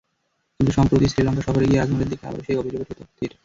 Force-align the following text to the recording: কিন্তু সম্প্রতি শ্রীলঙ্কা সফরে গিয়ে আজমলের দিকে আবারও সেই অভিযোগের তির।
কিন্তু 0.55 0.71
সম্প্রতি 0.77 1.05
শ্রীলঙ্কা 1.07 1.43
সফরে 1.43 1.65
গিয়ে 1.69 1.81
আজমলের 1.81 2.09
দিকে 2.11 2.23
আবারও 2.25 2.45
সেই 2.47 2.57
অভিযোগের 2.57 2.87
তির। 2.89 3.31